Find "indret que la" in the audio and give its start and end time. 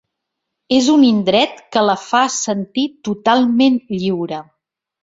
1.09-1.97